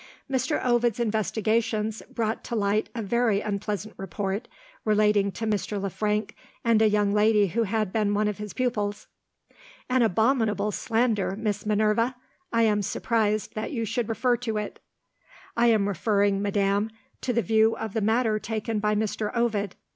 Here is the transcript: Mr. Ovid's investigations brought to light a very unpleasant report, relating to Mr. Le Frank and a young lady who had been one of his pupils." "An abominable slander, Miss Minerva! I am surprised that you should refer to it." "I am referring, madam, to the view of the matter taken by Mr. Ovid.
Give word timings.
Mr. 0.27 0.59
Ovid's 0.65 0.99
investigations 0.99 2.01
brought 2.11 2.43
to 2.43 2.55
light 2.55 2.89
a 2.95 3.03
very 3.03 3.39
unpleasant 3.41 3.93
report, 3.97 4.47
relating 4.83 5.31
to 5.31 5.45
Mr. 5.45 5.79
Le 5.79 5.91
Frank 5.91 6.35
and 6.65 6.81
a 6.81 6.89
young 6.89 7.13
lady 7.13 7.49
who 7.49 7.61
had 7.65 7.93
been 7.93 8.15
one 8.15 8.27
of 8.27 8.39
his 8.39 8.51
pupils." 8.51 9.05
"An 9.91 10.01
abominable 10.01 10.71
slander, 10.71 11.35
Miss 11.35 11.67
Minerva! 11.67 12.15
I 12.51 12.63
am 12.63 12.81
surprised 12.81 13.53
that 13.53 13.71
you 13.73 13.85
should 13.85 14.09
refer 14.09 14.37
to 14.37 14.57
it." 14.57 14.79
"I 15.55 15.67
am 15.67 15.87
referring, 15.87 16.41
madam, 16.41 16.89
to 17.21 17.31
the 17.31 17.43
view 17.43 17.77
of 17.77 17.93
the 17.93 18.01
matter 18.01 18.39
taken 18.39 18.79
by 18.79 18.95
Mr. 18.95 19.29
Ovid. 19.37 19.75